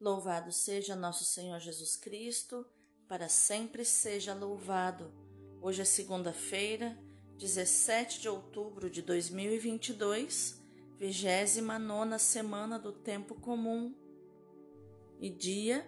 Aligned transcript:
Louvado 0.00 0.52
seja 0.52 0.94
nosso 0.94 1.24
Senhor 1.24 1.58
Jesus 1.58 1.96
Cristo, 1.96 2.64
para 3.08 3.28
sempre 3.28 3.84
seja 3.84 4.32
louvado. 4.32 5.12
Hoje 5.60 5.82
é 5.82 5.84
segunda-feira, 5.84 6.96
17 7.36 8.20
de 8.20 8.28
outubro 8.28 8.88
de 8.88 9.02
2022, 9.02 10.62
vigésima 10.96 11.80
nona 11.80 12.16
semana 12.16 12.78
do 12.78 12.92
tempo 12.92 13.34
comum 13.40 13.92
e 15.18 15.28
dia 15.28 15.84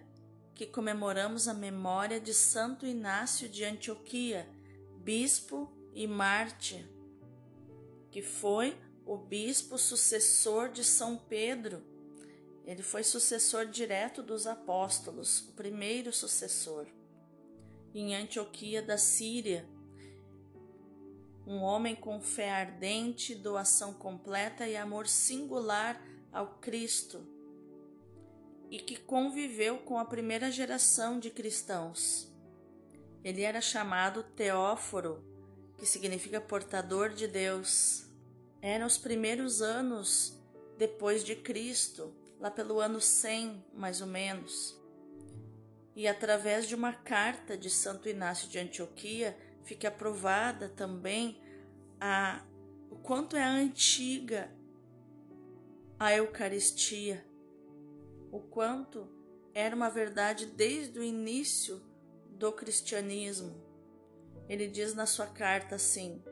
que 0.53 0.65
comemoramos 0.65 1.47
a 1.47 1.53
memória 1.53 2.19
de 2.19 2.33
Santo 2.33 2.85
Inácio 2.85 3.47
de 3.47 3.63
Antioquia, 3.63 4.45
bispo 4.97 5.71
e 5.93 6.05
mártir, 6.05 6.85
que 8.11 8.21
foi 8.21 8.77
o 9.05 9.15
bispo 9.15 9.77
sucessor 9.77 10.67
de 10.67 10.83
São 10.83 11.15
Pedro 11.15 11.90
ele 12.65 12.83
foi 12.83 13.03
sucessor 13.03 13.65
direto 13.65 14.21
dos 14.21 14.45
apóstolos, 14.45 15.47
o 15.49 15.53
primeiro 15.53 16.13
sucessor. 16.13 16.87
Em 17.93 18.15
Antioquia 18.15 18.81
da 18.81 18.97
Síria, 18.97 19.67
um 21.45 21.57
homem 21.57 21.95
com 21.95 22.21
fé 22.21 22.51
ardente, 22.51 23.35
doação 23.35 23.93
completa 23.93 24.67
e 24.67 24.77
amor 24.77 25.07
singular 25.07 26.01
ao 26.31 26.59
Cristo, 26.59 27.25
e 28.69 28.79
que 28.79 28.95
conviveu 28.95 29.79
com 29.79 29.97
a 29.97 30.05
primeira 30.05 30.49
geração 30.49 31.19
de 31.19 31.29
cristãos. 31.29 32.31
Ele 33.23 33.41
era 33.41 33.59
chamado 33.59 34.23
Teóforo, 34.23 35.23
que 35.77 35.85
significa 35.85 36.39
portador 36.39 37.09
de 37.09 37.27
Deus. 37.27 38.05
Eram 38.61 38.87
os 38.87 38.97
primeiros 38.97 39.61
anos 39.61 40.39
depois 40.77 41.23
de 41.23 41.35
Cristo, 41.35 42.15
lá 42.41 42.49
pelo 42.49 42.79
ano 42.79 42.99
100, 42.99 43.63
mais 43.71 44.01
ou 44.01 44.07
menos. 44.07 44.75
E 45.95 46.07
através 46.07 46.67
de 46.67 46.73
uma 46.73 46.91
carta 46.91 47.55
de 47.55 47.69
Santo 47.69 48.09
Inácio 48.09 48.49
de 48.49 48.57
Antioquia, 48.57 49.37
fica 49.63 49.89
aprovada 49.89 50.67
também 50.67 51.39
a, 51.99 52.43
o 52.89 52.95
quanto 52.95 53.37
é 53.37 53.43
antiga 53.43 54.51
a 55.99 56.15
Eucaristia, 56.15 57.23
o 58.31 58.39
quanto 58.39 59.07
era 59.53 59.75
uma 59.75 59.89
verdade 59.89 60.47
desde 60.47 60.97
o 60.97 61.03
início 61.03 61.79
do 62.31 62.51
cristianismo. 62.51 63.61
Ele 64.49 64.67
diz 64.67 64.95
na 64.95 65.05
sua 65.05 65.27
carta 65.27 65.75
assim: 65.75 66.23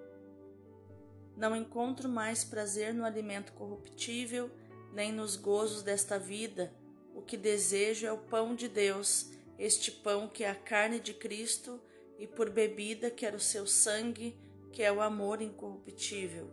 Não 1.38 1.56
encontro 1.56 2.10
mais 2.10 2.44
prazer 2.44 2.96
no 2.96 3.06
alimento 3.06 3.54
corruptível 3.54 4.50
nem 4.94 5.12
nos 5.12 5.36
gozos 5.36 5.84
desta 5.84 6.18
vida. 6.18 6.74
O 7.14 7.22
que 7.22 7.38
desejo 7.38 8.06
é 8.06 8.12
o 8.12 8.18
pão 8.18 8.56
de 8.56 8.68
Deus, 8.68 9.30
este 9.58 9.92
pão 9.92 10.28
que 10.28 10.44
é 10.44 10.50
a 10.50 10.56
carne 10.56 11.00
de 11.00 11.14
Cristo, 11.14 11.82
e 12.18 12.28
por 12.28 12.50
bebida 12.50 13.10
quero 13.10 13.38
o 13.38 13.42
seu 13.42 13.66
sangue, 13.66 14.38
que 14.72 14.84
é 14.84 14.92
o 14.92 15.02
amor 15.02 15.42
incorruptível. 15.42 16.52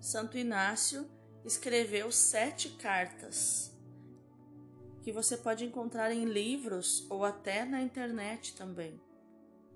Santo 0.00 0.36
Inácio 0.36 1.08
escreveu 1.44 2.10
sete 2.10 2.70
cartas, 2.70 3.72
que 5.02 5.12
você 5.12 5.36
pode 5.36 5.64
encontrar 5.64 6.10
em 6.12 6.24
livros 6.24 7.06
ou 7.08 7.24
até 7.24 7.64
na 7.64 7.80
internet 7.80 8.56
também. 8.56 9.00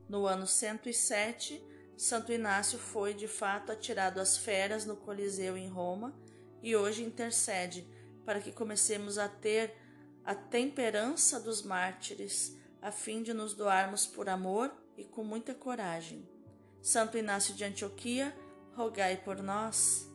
No 0.09 0.27
ano 0.27 0.47
107, 0.47 1.63
Santo 1.97 2.33
Inácio 2.33 2.79
foi 2.79 3.15
de 3.15 3.29
fato 3.29 3.71
atirado 3.71 4.19
às 4.19 4.37
feras 4.37 4.85
no 4.85 4.97
Coliseu 4.97 5.57
em 5.57 5.69
Roma 5.69 6.19
e 6.63 6.77
hoje 6.77 7.03
intercede 7.03 7.87
para 8.25 8.41
que 8.41 8.53
comecemos 8.53 9.19
a 9.19 9.29
ter 9.29 9.75
a 10.25 10.35
temperança 10.35 11.41
dos 11.41 11.63
mártires, 11.63 12.57
a 12.81 12.93
fim 12.93 13.23
de 13.23 13.33
nos 13.33 13.55
doarmos 13.55 14.07
por 14.07 14.29
amor 14.29 14.73
e 14.97 15.05
com 15.05 15.25
muita 15.25 15.55
coragem. 15.55 16.29
Santo 16.83 17.19
Inácio 17.19 17.55
de 17.55 17.65
Antioquia, 17.65 18.35
rogai 18.75 19.17
por 19.17 19.43
nós. 19.43 20.09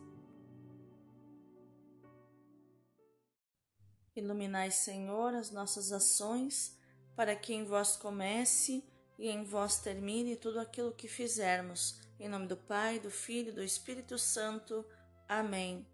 Iluminai, 4.14 4.70
Senhor, 4.70 5.34
as 5.34 5.50
nossas 5.50 5.92
ações, 5.92 6.76
para 7.14 7.36
que 7.36 7.52
em 7.52 7.64
vós 7.64 7.96
comece 7.96 8.82
e 9.18 9.28
em 9.28 9.44
vós 9.44 9.80
termine 9.80 10.36
tudo 10.36 10.58
aquilo 10.58 10.92
que 10.92 11.06
fizermos. 11.06 12.00
Em 12.18 12.28
nome 12.28 12.46
do 12.46 12.56
Pai, 12.56 12.98
do 12.98 13.10
Filho 13.10 13.50
e 13.50 13.52
do 13.52 13.62
Espírito 13.62 14.18
Santo. 14.18 14.84
Amém. 15.28 15.86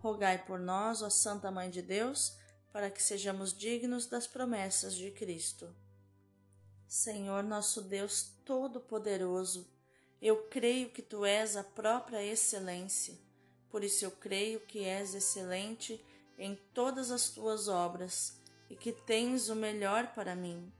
Rogai 0.00 0.44
por 0.44 0.60
nós, 0.60 1.02
ó 1.02 1.10
Santa 1.10 1.50
Mãe 1.50 1.68
de 1.68 1.82
Deus, 1.82 2.36
para 2.72 2.90
que 2.90 3.02
sejamos 3.02 3.52
dignos 3.52 4.06
das 4.06 4.26
promessas 4.26 4.94
de 4.94 5.10
Cristo. 5.10 5.74
Senhor 6.86 7.42
nosso 7.42 7.82
Deus 7.82 8.30
Todo-Poderoso, 8.44 9.68
eu 10.22 10.44
creio 10.48 10.90
que 10.90 11.02
tu 11.02 11.24
és 11.24 11.56
a 11.56 11.64
própria 11.64 12.24
excelência, 12.24 13.18
por 13.70 13.82
isso 13.82 14.04
eu 14.04 14.10
creio 14.10 14.60
que 14.60 14.84
és 14.84 15.14
excelente 15.14 16.04
em 16.38 16.54
todas 16.72 17.10
as 17.10 17.30
tuas 17.30 17.66
obras 17.66 18.40
e 18.70 18.76
que 18.76 18.92
tens 18.92 19.48
o 19.48 19.56
melhor 19.56 20.14
para 20.14 20.36
mim. 20.36 20.72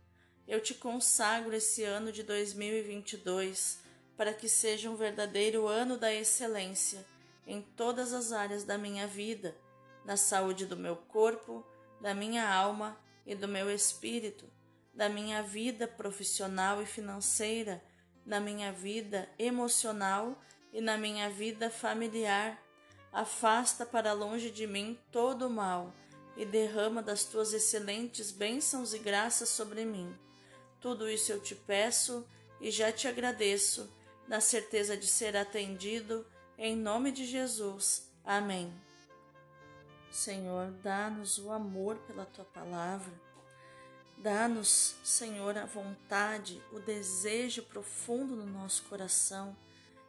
Eu 0.47 0.63
te 0.63 0.75
consagro 0.75 1.55
esse 1.55 1.83
ano 1.83 2.13
de 2.13 2.23
2022 2.23 3.81
para 4.17 4.33
que 4.33 4.49
seja 4.49 4.89
um 4.89 4.97
verdadeiro 4.97 5.67
ano 5.67 5.99
da 5.99 6.13
excelência 6.15 7.05
em 7.49 7.63
todas 7.63 8.13
as 8.13 8.31
áreas 8.31 8.63
da 8.63 8.77
minha 8.77 9.07
vida, 9.07 9.57
na 10.05 10.19
saúde 10.19 10.67
do 10.67 10.77
meu 10.77 10.95
corpo, 10.95 11.67
da 11.99 12.15
minha 12.15 12.47
alma 12.47 13.01
e 13.25 13.35
do 13.35 13.49
meu 13.49 13.71
espírito, 13.71 14.45
da 14.93 15.09
minha 15.09 15.43
vida 15.43 15.89
profissional 15.89 16.83
e 16.83 16.87
financeira, 16.87 17.83
na 18.25 18.39
minha 18.39 18.71
vida 18.71 19.29
emocional 19.39 20.39
e 20.75 20.81
na 20.83 20.99
minha 20.99 21.31
vida 21.31 21.71
familiar. 21.71 22.63
Afasta 23.11 23.87
para 23.87 24.13
longe 24.13 24.51
de 24.51 24.67
mim 24.67 24.99
todo 25.11 25.47
o 25.47 25.51
mal 25.51 25.95
e 26.37 26.45
derrama 26.45 27.03
das 27.03 27.25
tuas 27.25 27.55
excelentes 27.55 28.31
bênçãos 28.31 28.93
e 28.93 28.99
graças 28.99 29.49
sobre 29.49 29.87
mim. 29.87 30.15
Tudo 30.81 31.09
isso 31.09 31.33
eu 31.33 31.41
te 31.41 31.55
peço 31.55 32.29
e 32.61 32.71
já 32.71 32.93
te 32.93 33.09
agradeço, 33.09 33.91
na 34.29 34.39
certeza 34.39 34.95
de 34.95 35.07
ser 35.07 35.35
atendido 35.35 36.27
em 36.59 36.77
nome 36.77 37.13
de 37.13 37.25
Jesus. 37.25 38.11
Amém. 38.25 38.75
Senhor, 40.11 40.73
dá-nos 40.83 41.39
o 41.39 41.53
amor 41.53 41.97
pela 41.99 42.27
tua 42.27 42.45
palavra. 42.45 43.13
Dá-nos, 44.17 44.97
Senhor, 45.05 45.57
a 45.57 45.65
vontade, 45.65 46.61
o 46.73 46.81
desejo 46.81 47.63
profundo 47.63 48.35
no 48.35 48.47
nosso 48.47 48.83
coração 48.85 49.57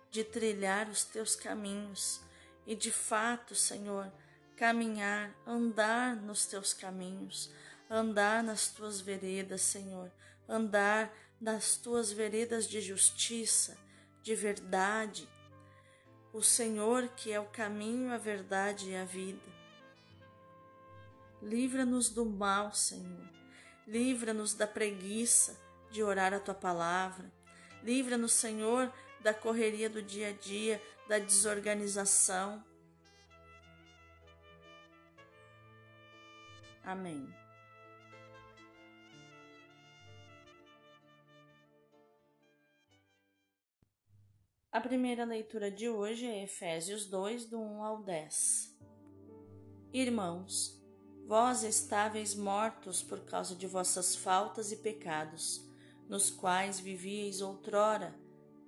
de 0.10 0.24
trilhar 0.24 0.90
os 0.90 1.04
teus 1.04 1.36
caminhos 1.36 2.20
e, 2.66 2.76
de 2.76 2.92
fato, 2.92 3.54
Senhor, 3.54 4.12
caminhar, 4.56 5.32
andar 5.46 6.16
nos 6.16 6.48
teus 6.48 6.74
caminhos, 6.74 7.52
andar 7.88 8.42
nas 8.42 8.70
tuas 8.70 9.00
veredas, 9.00 9.62
Senhor, 9.62 10.12
andar 10.48 11.14
nas 11.40 11.78
tuas 11.78 12.12
veredas 12.12 12.68
de 12.68 12.82
justiça, 12.82 13.78
de 14.24 14.34
verdade, 14.34 15.30
o 16.34 16.42
Senhor 16.42 17.08
que 17.10 17.32
é 17.32 17.40
o 17.40 17.46
caminho, 17.46 18.14
a 18.14 18.18
verdade 18.18 18.92
e 18.92 18.96
a 18.96 19.04
vida. 19.04 19.60
Livra-nos 21.42 22.10
do 22.10 22.26
mal, 22.26 22.74
Senhor. 22.74 23.28
Livra-nos 23.88 24.54
da 24.54 24.68
preguiça 24.68 25.60
de 25.90 26.04
orar 26.04 26.34
a 26.34 26.40
tua 26.40 26.54
palavra. 26.54 27.32
Livra-nos, 27.84 28.34
Senhor, 28.34 28.92
da 29.22 29.34
correria 29.34 29.90
do 29.90 30.02
dia 30.02 30.30
a 30.30 30.34
dia, 30.34 30.82
da 31.08 31.18
desorganização. 31.18 32.64
Amém. 36.84 37.39
A 44.72 44.80
primeira 44.80 45.26
leitura 45.26 45.72
de 45.72 45.90
hoje 45.90 46.28
é 46.28 46.44
Efésios 46.44 47.08
2, 47.08 47.46
do 47.46 47.60
1 47.60 47.84
ao 47.84 48.04
10. 48.04 48.78
Irmãos, 49.92 50.80
vós 51.26 51.64
estáveis 51.64 52.36
mortos 52.36 53.02
por 53.02 53.22
causa 53.22 53.56
de 53.56 53.66
vossas 53.66 54.16
faltas 54.16 54.72
e 54.72 54.76
pecados, 54.76 55.68
nos 56.08 56.30
quais 56.30 56.80
vivíeis 56.80 57.42
outrora, 57.42 58.16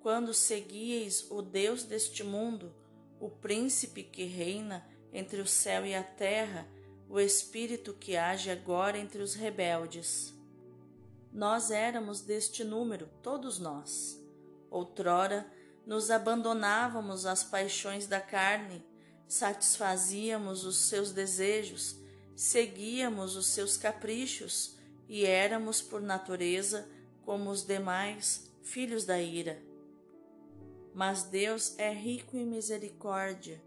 quando 0.00 0.34
seguíeis 0.34 1.30
o 1.30 1.40
Deus 1.40 1.84
deste 1.84 2.24
mundo, 2.24 2.74
o 3.20 3.30
príncipe 3.30 4.02
que 4.02 4.24
reina 4.24 4.84
entre 5.12 5.40
o 5.40 5.46
céu 5.46 5.86
e 5.86 5.94
a 5.94 6.02
terra, 6.02 6.66
o 7.08 7.20
espírito 7.20 7.94
que 7.94 8.16
age 8.16 8.50
agora 8.50 8.98
entre 8.98 9.22
os 9.22 9.36
rebeldes. 9.36 10.34
Nós 11.32 11.70
éramos 11.70 12.22
deste 12.22 12.64
número, 12.64 13.08
todos 13.22 13.60
nós. 13.60 14.20
Outrora, 14.68 15.48
nos 15.86 16.10
abandonávamos 16.10 17.26
às 17.26 17.42
paixões 17.42 18.06
da 18.06 18.20
carne, 18.20 18.84
satisfazíamos 19.26 20.64
os 20.64 20.76
seus 20.76 21.12
desejos, 21.12 21.96
seguíamos 22.36 23.36
os 23.36 23.46
seus 23.46 23.76
caprichos 23.76 24.76
e 25.08 25.24
éramos, 25.24 25.82
por 25.82 26.00
natureza, 26.00 26.88
como 27.24 27.50
os 27.50 27.64
demais, 27.64 28.50
filhos 28.62 29.04
da 29.04 29.20
ira. 29.20 29.62
Mas 30.94 31.24
Deus 31.24 31.74
é 31.78 31.92
rico 31.92 32.36
em 32.36 32.46
misericórdia, 32.46 33.62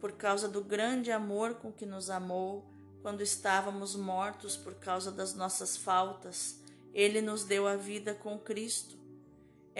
por 0.00 0.12
causa 0.12 0.48
do 0.48 0.62
grande 0.62 1.10
amor 1.10 1.54
com 1.54 1.72
que 1.72 1.84
nos 1.84 2.08
amou 2.08 2.64
quando 3.02 3.22
estávamos 3.22 3.96
mortos 3.96 4.56
por 4.56 4.74
causa 4.74 5.10
das 5.10 5.34
nossas 5.34 5.76
faltas. 5.76 6.60
Ele 6.92 7.20
nos 7.20 7.44
deu 7.44 7.66
a 7.66 7.76
vida 7.76 8.14
com 8.14 8.38
Cristo. 8.38 8.99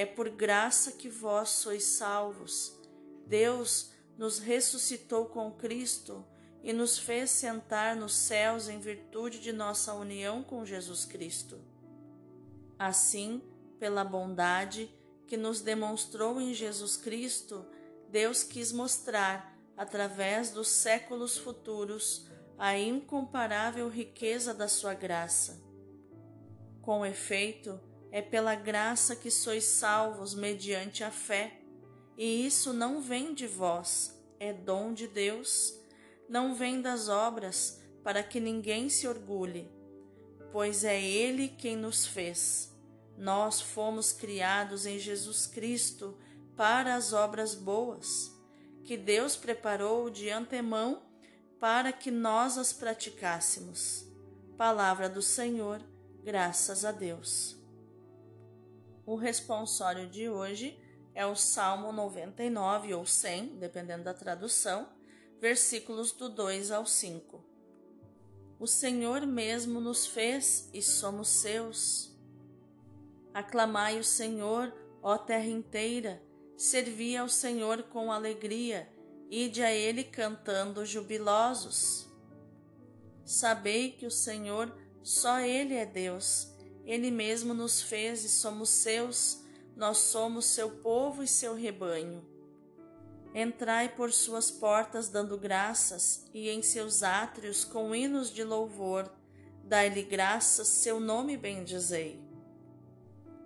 É 0.01 0.07
por 0.07 0.31
graça 0.31 0.93
que 0.93 1.11
vós 1.11 1.51
sois 1.51 1.85
salvos. 1.85 2.75
Deus 3.27 3.91
nos 4.17 4.39
ressuscitou 4.39 5.27
com 5.27 5.53
Cristo 5.53 6.25
e 6.63 6.73
nos 6.73 6.99
fez 6.99 7.29
sentar 7.29 7.95
nos 7.95 8.15
céus 8.15 8.67
em 8.67 8.81
virtude 8.81 9.39
de 9.41 9.53
nossa 9.53 9.93
união 9.93 10.43
com 10.43 10.65
Jesus 10.65 11.05
Cristo. 11.05 11.61
Assim, 12.79 13.43
pela 13.79 14.03
bondade 14.03 14.91
que 15.27 15.37
nos 15.37 15.61
demonstrou 15.61 16.41
em 16.41 16.55
Jesus 16.55 16.97
Cristo, 16.97 17.67
Deus 18.09 18.43
quis 18.43 18.73
mostrar, 18.73 19.55
através 19.77 20.51
dos 20.51 20.69
séculos 20.69 21.37
futuros, 21.37 22.27
a 22.57 22.79
incomparável 22.79 23.87
riqueza 23.91 24.55
da 24.55 24.67
sua 24.67 24.95
graça. 24.95 25.61
Com 26.81 27.05
efeito, 27.05 27.79
é 28.11 28.23
pela 28.23 28.55
graça 28.55 29.15
que 29.15 29.31
sois 29.31 29.65
salvos 29.65 30.35
mediante 30.35 31.05
a 31.05 31.11
fé, 31.11 31.61
e 32.17 32.47
isso 32.47 32.73
não 32.73 33.01
vem 33.01 33.35
de 33.35 33.47
vós, 33.47 34.19
é 34.39 34.53
dom 34.53 34.93
de 34.93 35.07
Deus 35.07 35.81
não 36.31 36.55
vem 36.55 36.81
das 36.81 37.09
obras, 37.09 37.83
para 38.05 38.23
que 38.23 38.39
ninguém 38.39 38.89
se 38.89 39.09
orgulhe, 39.09 39.69
pois 40.53 40.85
é 40.85 41.03
Ele 41.03 41.49
quem 41.49 41.77
nos 41.77 42.07
fez. 42.07 42.73
Nós 43.19 43.61
fomos 43.61 44.13
criados 44.13 44.87
em 44.87 44.97
Jesus 44.97 45.49
Cristo 45.49 46.17
para 46.57 46.95
as 46.95 47.13
obras 47.13 47.57
boas, 47.57 48.33
que 48.85 48.97
Deus 48.97 49.35
preparou 49.35 50.09
de 50.09 50.31
antemão 50.31 51.03
para 51.59 51.93
que 51.93 52.13
nós 52.13 52.57
as 52.57 52.73
praticássemos. 52.73 54.07
Palavra 54.57 55.09
do 55.09 55.21
Senhor, 55.21 55.83
graças 56.23 56.85
a 56.85 56.93
Deus. 56.93 57.60
O 59.11 59.17
responsório 59.17 60.09
de 60.09 60.29
hoje 60.29 60.79
é 61.17 61.27
o 61.27 61.35
Salmo 61.35 61.91
99 61.91 62.95
ou 62.95 63.05
100, 63.05 63.59
dependendo 63.59 64.05
da 64.05 64.15
tradução 64.15 64.89
versículos 65.41 66.13
do 66.13 66.29
2 66.29 66.71
ao 66.71 66.87
5. 66.87 67.45
O 68.57 68.69
Senhor 68.69 69.27
mesmo 69.27 69.81
nos 69.81 70.07
fez 70.07 70.71
e 70.73 70.81
somos 70.81 71.29
seus. 71.29 72.17
Aclamai 73.35 73.99
o 73.99 74.05
Senhor, 74.05 74.73
ó 75.03 75.19
terra 75.19 75.49
inteira, 75.49 76.23
servi 76.57 77.17
ao 77.17 77.29
Senhor 77.29 77.83
com 77.83 78.13
alegria, 78.13 78.89
ide 79.29 79.61
a 79.61 79.75
Ele 79.75 80.05
cantando 80.05 80.87
jubilosos. 80.87 82.09
Sabei 83.25 83.91
que 83.91 84.07
o 84.07 84.11
Senhor, 84.11 84.73
só 85.03 85.41
Ele 85.41 85.75
é 85.75 85.85
Deus, 85.85 86.50
Ele 86.85 87.11
mesmo 87.11 87.55
nos 87.55 87.83
fez 87.83 88.25
e 88.25 88.29
somos 88.29 88.71
seus, 88.71 89.43
nós 89.77 89.99
somos 89.99 90.47
seu 90.47 90.71
povo 90.71 91.23
e 91.23 91.29
seu 91.29 91.55
rebanho. 91.55 92.25
Entrai 93.35 93.89
por 93.89 94.13
suas 94.13 94.51
portas 94.51 95.09
dando 95.09 95.39
graças, 95.39 96.27
e 96.35 96.49
em 96.49 96.63
seus 96.63 97.03
átrios 97.03 97.65
com 97.65 97.95
hinos 97.95 98.31
de 98.31 98.43
louvor, 98.43 99.11
dai-lhe 99.63 100.03
graças, 100.03 100.67
seu 100.67 100.99
nome 100.99 101.37
bendizei. 101.37 102.21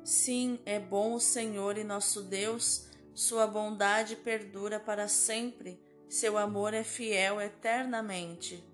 Sim, 0.03 0.59
é 0.65 0.81
bom 0.81 1.15
o 1.15 1.21
Senhor 1.21 1.77
e 1.77 1.85
nosso 1.85 2.23
Deus, 2.23 2.89
sua 3.15 3.47
bondade 3.47 4.17
perdura 4.17 4.81
para 4.81 5.07
sempre, 5.07 5.79
seu 6.09 6.39
amor 6.39 6.73
é 6.73 6.83
fiel 6.83 7.41
eternamente. 7.41 8.65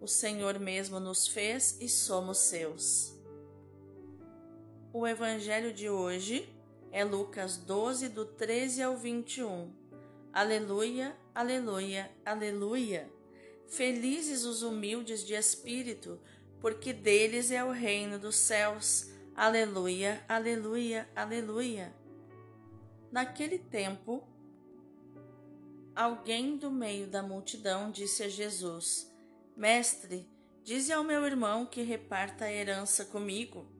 O 0.00 0.06
Senhor 0.06 0.58
mesmo 0.58 1.00
nos 1.00 1.26
fez 1.26 1.78
e 1.80 1.88
somos 1.88 2.38
seus. 2.38 3.15
O 4.98 5.06
Evangelho 5.06 5.74
de 5.74 5.90
hoje 5.90 6.48
é 6.90 7.04
Lucas 7.04 7.58
12, 7.58 8.08
do 8.08 8.24
13 8.24 8.82
ao 8.82 8.96
21. 8.96 9.70
Aleluia, 10.32 11.14
aleluia, 11.34 12.10
aleluia. 12.24 13.06
Felizes 13.68 14.46
os 14.46 14.62
humildes 14.62 15.22
de 15.22 15.34
espírito, 15.34 16.18
porque 16.62 16.94
deles 16.94 17.50
é 17.50 17.62
o 17.62 17.72
reino 17.72 18.18
dos 18.18 18.36
céus. 18.36 19.10
Aleluia, 19.34 20.24
aleluia, 20.26 21.06
aleluia. 21.14 21.94
Naquele 23.12 23.58
tempo, 23.58 24.26
alguém 25.94 26.56
do 26.56 26.70
meio 26.70 27.06
da 27.06 27.22
multidão 27.22 27.90
disse 27.90 28.22
a 28.22 28.30
Jesus: 28.30 29.14
Mestre, 29.54 30.26
dize 30.64 30.90
ao 30.90 31.04
meu 31.04 31.26
irmão 31.26 31.66
que 31.66 31.82
reparta 31.82 32.46
a 32.46 32.50
herança 32.50 33.04
comigo. 33.04 33.75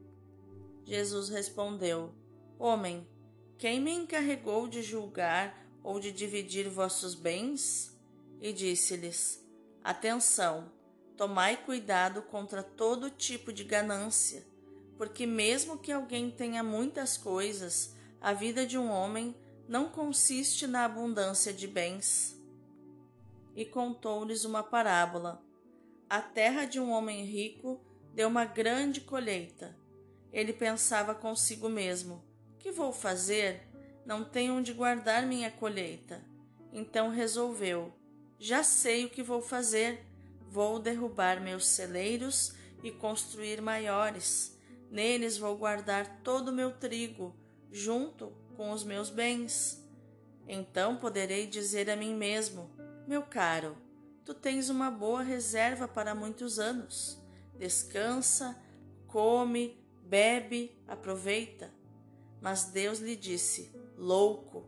Jesus 0.86 1.28
respondeu: 1.28 2.14
Homem, 2.56 3.06
quem 3.58 3.80
me 3.80 3.90
encarregou 3.90 4.68
de 4.68 4.82
julgar 4.82 5.66
ou 5.82 5.98
de 5.98 6.12
dividir 6.12 6.68
vossos 6.68 7.16
bens? 7.16 7.92
E 8.40 8.52
disse-lhes: 8.52 9.44
Atenção, 9.82 10.70
tomai 11.16 11.56
cuidado 11.56 12.22
contra 12.22 12.62
todo 12.62 13.10
tipo 13.10 13.52
de 13.52 13.64
ganância, 13.64 14.46
porque 14.96 15.26
mesmo 15.26 15.76
que 15.76 15.90
alguém 15.90 16.30
tenha 16.30 16.62
muitas 16.62 17.16
coisas, 17.16 17.92
a 18.20 18.32
vida 18.32 18.64
de 18.64 18.78
um 18.78 18.88
homem 18.88 19.34
não 19.68 19.88
consiste 19.88 20.68
na 20.68 20.84
abundância 20.84 21.52
de 21.52 21.66
bens. 21.66 22.40
E 23.56 23.64
contou-lhes 23.64 24.44
uma 24.44 24.62
parábola. 24.62 25.42
A 26.08 26.20
terra 26.20 26.64
de 26.64 26.78
um 26.78 26.90
homem 26.90 27.24
rico 27.24 27.80
deu 28.14 28.28
uma 28.28 28.44
grande 28.44 29.00
colheita. 29.00 29.76
Ele 30.36 30.52
pensava 30.52 31.14
consigo 31.14 31.66
mesmo: 31.66 32.22
que 32.58 32.70
vou 32.70 32.92
fazer? 32.92 33.66
não 34.04 34.22
tenho 34.22 34.54
onde 34.54 34.72
guardar 34.72 35.26
minha 35.26 35.50
colheita. 35.50 36.22
Então 36.72 37.08
resolveu: 37.08 37.92
Já 38.38 38.62
sei 38.62 39.06
o 39.06 39.10
que 39.10 39.22
vou 39.22 39.40
fazer. 39.40 40.06
Vou 40.48 40.78
derrubar 40.78 41.40
meus 41.40 41.66
celeiros 41.66 42.54
e 42.82 42.90
construir 42.90 43.62
maiores. 43.62 44.56
Neles 44.90 45.38
vou 45.38 45.56
guardar 45.56 46.20
todo 46.22 46.48
o 46.48 46.52
meu 46.52 46.70
trigo, 46.70 47.34
junto 47.72 48.32
com 48.56 48.70
os 48.70 48.84
meus 48.84 49.10
bens. 49.10 49.82
Então 50.46 50.96
poderei 50.96 51.46
dizer 51.46 51.90
a 51.90 51.96
mim 51.96 52.14
mesmo: 52.14 52.70
Meu 53.08 53.22
caro, 53.22 53.76
tu 54.24 54.34
tens 54.34 54.68
uma 54.68 54.90
boa 54.90 55.22
reserva 55.22 55.88
para 55.88 56.14
muitos 56.14 56.58
anos. 56.58 57.18
Descansa, 57.58 58.56
come, 59.08 59.85
bebe, 60.08 60.76
aproveita. 60.86 61.72
Mas 62.40 62.64
Deus 62.64 62.98
lhe 62.98 63.16
disse: 63.16 63.72
louco. 63.96 64.64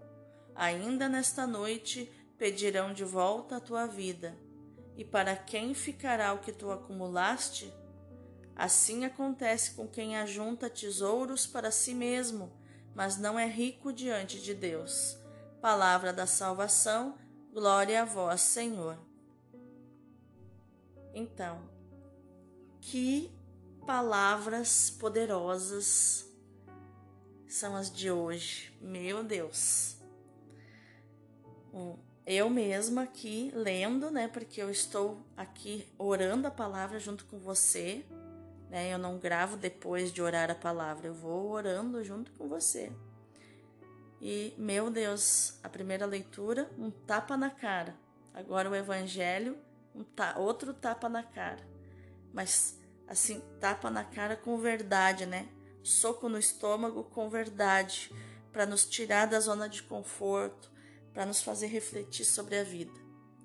Ainda 0.54 1.08
nesta 1.08 1.46
noite 1.46 2.12
pedirão 2.36 2.92
de 2.92 3.04
volta 3.04 3.56
a 3.56 3.60
tua 3.60 3.86
vida. 3.86 4.36
E 4.96 5.04
para 5.04 5.36
quem 5.36 5.74
ficará 5.74 6.32
o 6.32 6.38
que 6.38 6.52
tu 6.52 6.70
acumulaste? 6.70 7.72
Assim 8.56 9.04
acontece 9.04 9.72
com 9.72 9.86
quem 9.86 10.16
ajunta 10.16 10.68
tesouros 10.68 11.46
para 11.46 11.70
si 11.70 11.94
mesmo, 11.94 12.50
mas 12.92 13.16
não 13.16 13.38
é 13.38 13.46
rico 13.46 13.92
diante 13.92 14.40
de 14.40 14.52
Deus. 14.52 15.16
Palavra 15.60 16.12
da 16.12 16.26
salvação, 16.26 17.16
glória 17.52 18.02
a 18.02 18.04
vós, 18.04 18.40
Senhor. 18.40 18.98
Então, 21.14 21.68
que 22.80 23.37
palavras 23.88 24.90
poderosas 24.90 26.30
são 27.48 27.74
as 27.74 27.90
de 27.90 28.10
hoje. 28.10 28.70
Meu 28.82 29.24
Deus. 29.24 29.96
Eu 32.26 32.50
mesma 32.50 33.04
aqui 33.04 33.50
lendo, 33.54 34.10
né? 34.10 34.28
Porque 34.28 34.60
eu 34.60 34.70
estou 34.70 35.24
aqui 35.34 35.90
orando 35.96 36.46
a 36.46 36.50
palavra 36.50 37.00
junto 37.00 37.24
com 37.24 37.38
você, 37.38 38.04
né? 38.68 38.92
Eu 38.92 38.98
não 38.98 39.16
gravo 39.16 39.56
depois 39.56 40.12
de 40.12 40.20
orar 40.20 40.50
a 40.50 40.54
palavra, 40.54 41.06
eu 41.06 41.14
vou 41.14 41.48
orando 41.48 42.04
junto 42.04 42.30
com 42.32 42.46
você. 42.46 42.92
E, 44.20 44.52
meu 44.58 44.90
Deus, 44.90 45.58
a 45.62 45.68
primeira 45.70 46.04
leitura, 46.04 46.70
um 46.76 46.90
tapa 46.90 47.38
na 47.38 47.48
cara. 47.48 47.96
Agora 48.34 48.68
o 48.68 48.76
evangelho, 48.76 49.56
um 49.94 50.04
ta 50.04 50.38
outro 50.38 50.74
tapa 50.74 51.08
na 51.08 51.22
cara. 51.22 51.66
Mas, 52.34 52.78
assim, 53.08 53.42
tapa 53.58 53.90
na 53.90 54.04
cara 54.04 54.36
com 54.36 54.58
verdade, 54.58 55.26
né? 55.26 55.48
soco 55.88 56.28
no 56.28 56.38
estômago 56.38 57.04
com 57.04 57.28
verdade, 57.28 58.12
para 58.52 58.66
nos 58.66 58.84
tirar 58.84 59.26
da 59.26 59.40
zona 59.40 59.68
de 59.68 59.82
conforto, 59.82 60.70
para 61.12 61.24
nos 61.24 61.42
fazer 61.42 61.66
refletir 61.66 62.24
sobre 62.24 62.58
a 62.58 62.64
vida. 62.64 62.92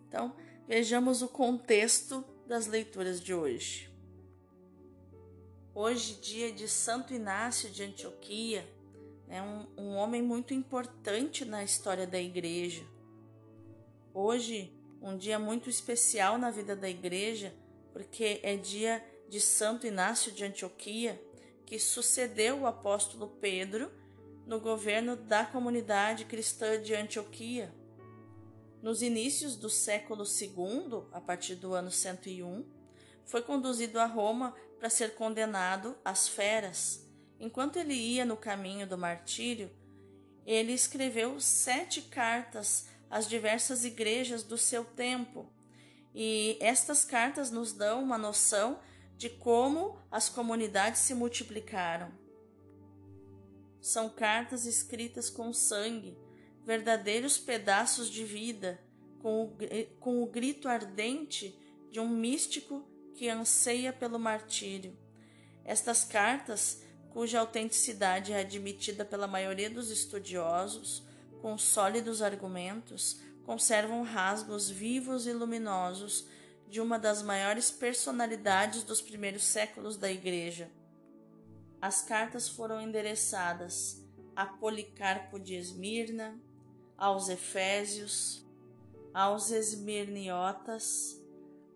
Então, 0.08 0.36
vejamos 0.68 1.22
o 1.22 1.28
contexto 1.28 2.24
das 2.46 2.68
leituras 2.68 3.22
de 3.22 3.34
hoje. 3.34 3.90
Hoje, 5.74 6.16
dia 6.16 6.52
de 6.52 6.68
Santo 6.68 7.14
Inácio 7.14 7.70
de 7.70 7.84
Antioquia, 7.84 8.68
é 9.28 9.42
um, 9.42 9.66
um 9.78 9.96
homem 9.96 10.22
muito 10.22 10.54
importante 10.54 11.46
na 11.46 11.64
história 11.64 12.06
da 12.06 12.20
igreja. 12.20 12.84
Hoje, 14.14 14.72
um 15.02 15.18
dia 15.18 15.40
muito 15.40 15.70
especial 15.70 16.38
na 16.38 16.52
vida 16.52 16.76
da 16.76 16.90
igreja, 16.90 17.54
porque 17.92 18.40
é 18.44 18.56
dia 18.56 19.04
de 19.30 19.40
Santo 19.40 19.88
Inácio 19.88 20.32
de 20.32 20.44
Antioquia, 20.44 21.22
que 21.66 21.80
sucedeu 21.80 22.60
o 22.60 22.68
apóstolo 22.68 23.28
Pedro 23.42 23.92
no 24.46 24.60
governo 24.60 25.16
da 25.16 25.46
comunidade 25.46 26.26
cristã 26.26 26.82
de 26.82 26.94
Antioquia. 26.94 27.74
Nos 28.82 29.02
inícios 29.02 29.56
do 29.56 29.70
século 29.70 30.26
II, 30.26 31.08
a 31.14 31.22
partir 31.22 31.56
do 31.56 31.74
ano 31.74 31.90
101, 31.90 32.66
foi 33.26 33.42
conduzido 33.42 34.00
a 34.00 34.06
Roma 34.06 34.54
para 34.78 34.90
ser 34.90 35.16
condenado 35.16 35.98
às 36.04 36.28
feras. 36.28 37.08
Enquanto 37.40 37.78
ele 37.78 37.94
ia 37.94 38.26
no 38.26 38.36
caminho 38.36 38.86
do 38.86 38.98
martírio, 38.98 39.72
ele 40.46 40.74
escreveu 40.74 41.40
sete 41.40 42.02
cartas 42.02 42.88
às 43.10 43.28
diversas 43.28 43.86
igrejas 43.86 44.44
do 44.44 44.58
seu 44.58 44.84
tempo. 44.84 45.50
E 46.14 46.58
estas 46.60 47.06
cartas 47.06 47.50
nos 47.50 47.72
dão 47.72 48.04
uma 48.04 48.18
noção 48.18 48.80
de 49.18 49.30
como 49.30 49.98
as 50.12 50.30
comunidades 50.30 51.02
se 51.02 51.14
multiplicaram. 51.14 52.12
São 53.82 54.10
cartas 54.10 54.66
escritas 54.66 55.30
com 55.30 55.52
sangue, 55.52 56.18
verdadeiros 56.66 57.38
pedaços 57.38 58.10
de 58.10 58.24
vida, 58.24 58.80
com 59.20 59.44
o, 59.44 59.58
com 60.00 60.24
o 60.24 60.28
grito 60.28 60.68
ardente 60.68 61.58
de 61.92 62.00
um 62.00 62.08
místico 62.08 62.86
que 63.14 63.30
anseia 63.30 63.94
pelo 63.94 64.18
martírio. 64.18 64.98
Estas 65.64 66.04
cartas, 66.04 66.82
cuja 67.10 67.40
autenticidade 67.40 68.34
é 68.34 68.40
admitida 68.40 69.06
pela 69.06 69.28
maioria 69.28 69.70
dos 69.70 69.90
estudiosos, 69.90 71.04
com 71.42 71.58
sólidos 71.58 72.22
argumentos, 72.22 73.22
conservam 73.46 74.04
rasgos 74.04 74.70
vivos 74.70 75.28
e 75.28 75.34
luminosos 75.34 76.26
de 76.74 76.82
uma 76.82 76.98
das 76.98 77.22
maiores 77.22 77.70
personalidades 77.70 78.84
dos 78.84 79.00
primeiros 79.00 79.44
séculos 79.44 79.96
da 79.96 80.12
Igreja. 80.12 80.72
As 81.80 82.02
cartas 82.02 82.50
foram 82.50 82.82
endereçadas 82.82 84.04
a 84.36 84.48
Policarpo 84.48 85.40
de 85.40 85.54
Esmirna, 85.54 86.36
aos 86.98 87.30
Efésios, 87.30 88.44
aos 89.14 89.52
Esmirniotas, 89.52 91.24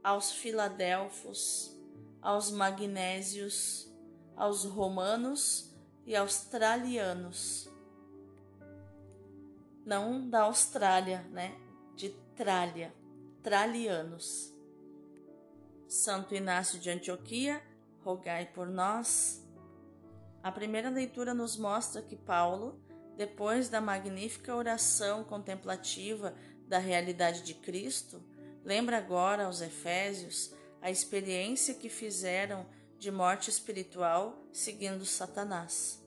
aos 0.04 0.32
filadelfos, 0.32 1.80
aos 2.20 2.50
magnésios, 2.50 3.88
aos 4.36 4.64
romanos 4.64 5.78
e 6.08 6.16
aos 6.16 6.42
tralianos. 6.46 7.70
Não 9.86 10.28
da 10.28 10.42
Austrália, 10.42 11.22
né? 11.30 11.56
De 11.96 12.10
Trália, 12.36 12.92
tralianos. 13.44 14.57
Santo 15.88 16.36
Inácio 16.36 16.80
de 16.80 16.90
Antioquia, 16.90 17.62
rogai 18.04 18.46
por 18.54 18.68
nós. 18.68 19.44
A 20.44 20.52
primeira 20.52 20.90
leitura 20.90 21.34
nos 21.34 21.58
mostra 21.58 22.02
que 22.02 22.16
Paulo, 22.16 22.80
depois 23.16 23.70
da 23.70 23.82
magnífica 23.82 24.56
oração 24.56 25.24
contemplativa 25.24 26.34
da 26.68 26.78
realidade 26.78 27.42
de 27.44 27.54
Cristo, 27.54 28.24
Lembra 28.68 28.98
agora 28.98 29.46
aos 29.46 29.62
Efésios 29.62 30.52
a 30.82 30.92
experiência 30.92 31.74
que 31.74 31.88
fizeram 31.88 32.66
de 33.00 33.10
morte 33.10 33.50
espiritual 33.50 34.46
seguindo 34.52 35.06
Satanás. 35.06 36.06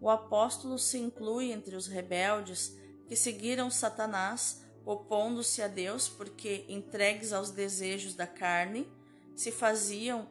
O 0.00 0.10
apóstolo 0.10 0.80
se 0.80 0.98
inclui 0.98 1.52
entre 1.52 1.76
os 1.76 1.86
rebeldes 1.86 2.76
que 3.06 3.14
seguiram 3.14 3.70
Satanás, 3.70 4.64
opondo-se 4.90 5.62
a 5.62 5.68
Deus, 5.68 6.08
porque, 6.08 6.64
entregues 6.68 7.32
aos 7.32 7.50
desejos 7.50 8.14
da 8.14 8.26
carne, 8.26 8.90
se 9.36 9.52
faziam 9.52 10.28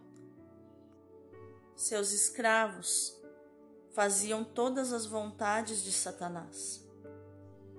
seus 1.76 2.12
escravos, 2.12 3.16
faziam 3.94 4.44
todas 4.44 4.92
as 4.92 5.06
vontades 5.06 5.82
de 5.82 5.94
Satanás. 5.94 6.86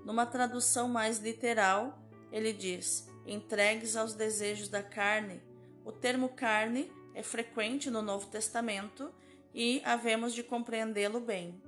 Numa 0.03 0.25
tradução 0.25 0.87
mais 0.89 1.19
literal, 1.19 1.99
ele 2.31 2.51
diz: 2.51 3.07
entregues 3.27 3.95
aos 3.95 4.15
desejos 4.15 4.67
da 4.67 4.81
carne. 4.81 5.39
O 5.85 5.91
termo 5.91 6.29
carne 6.29 6.91
é 7.13 7.21
frequente 7.21 7.91
no 7.91 8.01
Novo 8.01 8.27
Testamento 8.27 9.13
e 9.53 9.81
havemos 9.85 10.33
de 10.33 10.41
compreendê-lo 10.41 11.19
bem. 11.19 11.61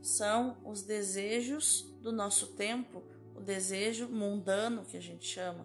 São 0.00 0.56
os 0.64 0.82
desejos 0.82 1.82
do 2.00 2.10
nosso 2.10 2.54
tempo, 2.54 3.02
o 3.38 3.40
desejo 3.40 4.08
mundano 4.08 4.84
que 4.84 4.96
a 4.96 5.00
gente 5.00 5.24
chama. 5.24 5.64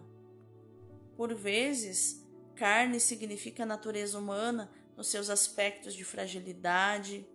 Por 1.16 1.34
vezes, 1.34 2.24
carne 2.54 3.00
significa 3.00 3.66
natureza 3.66 4.16
humana 4.16 4.70
nos 4.96 5.08
seus 5.08 5.28
aspectos 5.28 5.92
de 5.92 6.04
fragilidade, 6.04 7.26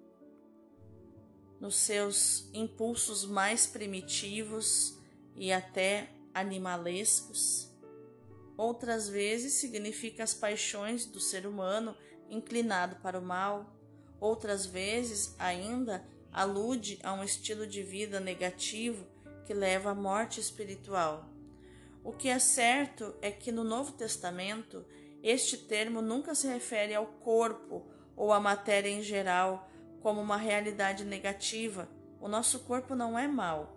nos 1.60 1.76
seus 1.76 2.50
impulsos 2.54 3.26
mais 3.26 3.68
primitivos 3.68 4.98
e 5.36 5.52
até 5.52 6.10
animalescos. 6.34 7.70
Outras 8.56 9.10
vezes 9.10 9.54
significa 9.54 10.24
as 10.24 10.34
paixões 10.34 11.06
do 11.06 11.20
ser 11.20 11.46
humano 11.46 11.96
inclinado 12.30 12.96
para 12.98 13.20
o 13.20 13.22
mal. 13.22 13.76
Outras 14.22 14.66
vezes, 14.66 15.36
ainda, 15.38 16.06
alude 16.32 16.98
a 17.04 17.14
um 17.14 17.24
estilo 17.26 17.68
de 17.68 17.84
vida 17.84 18.22
negativo 18.22 19.06
que 19.50 19.54
leva 19.56 19.90
à 19.90 19.96
morte 19.96 20.40
espiritual. 20.40 21.28
O 22.04 22.12
que 22.12 22.30
é 22.30 22.38
certo 22.38 23.16
é 23.20 23.32
que 23.32 23.52
no 23.52 23.64
Novo 23.64 23.94
Testamento 23.94 24.86
este 25.24 25.58
termo 25.58 26.04
nunca 26.04 26.36
se 26.36 26.46
refere 26.48 26.94
ao 26.94 27.08
corpo 27.08 27.84
ou 28.16 28.32
à 28.32 28.40
matéria 28.40 28.90
em 28.90 29.02
geral 29.02 29.68
como 30.04 30.22
uma 30.22 30.38
realidade 30.38 31.04
negativa. 31.04 31.90
O 32.22 32.28
nosso 32.28 32.60
corpo 32.60 32.94
não 32.94 33.18
é 33.18 33.28
mau. 33.28 33.76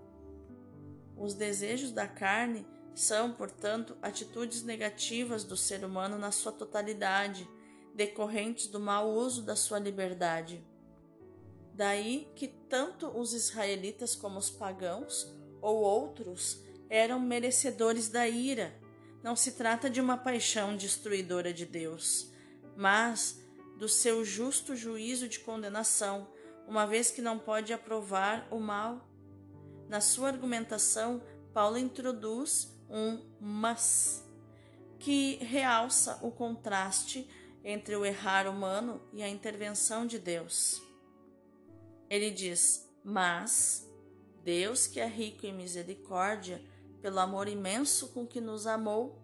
Os 1.17 1.33
desejos 1.33 1.91
da 1.91 2.07
carne 2.07 2.67
são, 2.95 3.33
portanto, 3.33 3.97
atitudes 4.03 4.63
negativas 4.63 5.43
do 5.43 5.57
ser 5.57 5.87
humano 5.87 6.19
na 6.19 6.31
sua 6.31 6.53
totalidade, 6.53 7.49
decorrentes 7.95 8.67
do 8.67 8.79
mau 8.79 9.09
uso 9.09 9.41
da 9.41 9.57
sua 9.57 9.79
liberdade. 9.79 10.63
Daí 11.73 12.31
que 12.37 12.47
tanto 12.47 13.09
os 13.19 13.33
israelitas 13.33 14.15
como 14.15 14.39
os 14.39 14.51
pagãos 14.51 15.41
ou 15.63 15.77
outros 15.79 16.63
eram 16.91 17.19
merecedores 17.19 18.09
da 18.09 18.29
ira. 18.29 18.79
Não 19.23 19.35
se 19.35 19.53
trata 19.53 19.89
de 19.89 20.01
uma 20.01 20.19
paixão 20.19 20.77
destruidora 20.77 21.55
de 21.55 21.65
Deus, 21.65 22.31
mas 22.77 23.41
do 23.79 23.89
seu 23.89 24.25
justo 24.25 24.77
juízo 24.77 25.29
de 25.29 25.41
condenação, 25.41 26.29
uma 26.67 26.87
vez 26.87 27.11
que 27.11 27.23
não 27.23 27.39
pode 27.39 27.73
aprovar 27.73 28.47
o 28.51 28.61
mal 28.61 29.09
na 29.89 30.01
sua 30.01 30.29
argumentação, 30.29 31.23
Paulo 31.53 31.79
introduz 31.79 32.73
um 32.89 33.21
mas 33.41 34.27
que 34.99 35.37
realça 35.37 36.19
o 36.23 36.31
contraste 36.31 37.29
entre 37.65 37.97
o 37.97 38.05
errar 38.05 38.49
humano 38.49 39.01
e 39.13 39.23
a 39.23 39.29
intervenção 39.29 40.07
de 40.07 40.19
Deus. 40.19 40.83
Ele 42.09 42.31
diz: 42.31 42.89
Mas 43.05 43.91
Deus, 44.45 44.87
que 44.87 45.01
é 45.01 45.07
rico 45.07 45.47
em 45.47 45.53
misericórdia, 45.53 46.63
pelo 47.01 47.19
amor 47.19 47.49
imenso 47.49 48.09
com 48.09 48.27
que 48.27 48.41
nos 48.41 48.67
amou, 48.67 49.21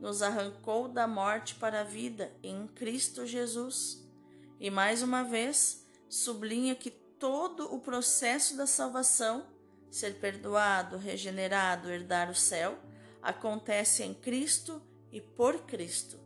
nos 0.00 0.22
arrancou 0.22 0.88
da 0.88 1.06
morte 1.06 1.54
para 1.54 1.80
a 1.80 1.84
vida 1.84 2.32
em 2.42 2.66
Cristo 2.66 3.24
Jesus. 3.24 4.04
E 4.58 4.70
mais 4.70 5.02
uma 5.02 5.22
vez, 5.22 5.86
sublinha 6.08 6.74
que 6.74 6.90
todo 6.90 7.72
o 7.72 7.78
processo 7.78 8.56
da 8.56 8.66
salvação 8.66 9.46
ser 9.90 10.14
perdoado, 10.14 10.96
regenerado, 10.96 11.90
herdar 11.90 12.30
o 12.30 12.34
céu, 12.34 12.78
acontece 13.20 14.02
em 14.02 14.14
Cristo 14.14 14.82
e 15.12 15.20
por 15.20 15.62
Cristo. 15.66 16.18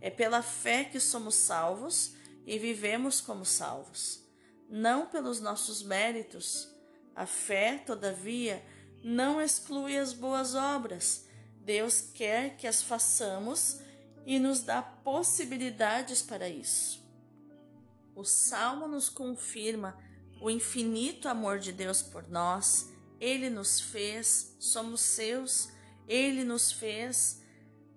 É 0.00 0.10
pela 0.10 0.42
fé 0.42 0.84
que 0.84 1.00
somos 1.00 1.34
salvos 1.34 2.14
e 2.46 2.58
vivemos 2.58 3.20
como 3.20 3.44
salvos, 3.44 4.22
não 4.68 5.06
pelos 5.06 5.40
nossos 5.40 5.82
méritos. 5.82 6.68
A 7.16 7.26
fé, 7.26 7.78
todavia, 7.78 8.64
não 9.02 9.40
exclui 9.40 9.98
as 9.98 10.12
boas 10.12 10.54
obras. 10.54 11.26
Deus 11.64 12.00
quer 12.00 12.56
que 12.56 12.68
as 12.68 12.82
façamos 12.82 13.80
e 14.24 14.38
nos 14.38 14.60
dá 14.60 14.80
possibilidades 14.80 16.22
para 16.22 16.48
isso. 16.48 17.04
O 18.14 18.22
Salmo 18.22 18.86
nos 18.86 19.08
confirma 19.08 19.98
o 20.40 20.48
infinito 20.48 21.28
amor 21.28 21.58
de 21.58 21.72
Deus 21.72 22.02
por 22.02 22.28
nós 22.28 22.94
ele 23.20 23.48
nos 23.48 23.80
fez, 23.80 24.56
somos 24.58 25.00
seus, 25.00 25.70
ele 26.06 26.44
nos 26.44 26.70
fez 26.70 27.42